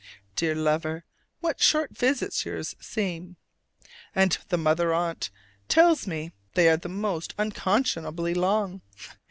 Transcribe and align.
Dear 0.35 0.55
lover, 0.55 1.03
what 1.41 1.61
short 1.61 1.95
visits 1.95 2.43
yours 2.43 2.75
seem! 2.79 3.35
and 4.15 4.35
the 4.49 4.57
Mother 4.57 4.95
Aunt 4.95 5.29
tells 5.67 6.07
me 6.07 6.31
they 6.55 6.69
are 6.69 6.79
most 6.89 7.35
unconscionably 7.37 8.33
long. 8.33 8.81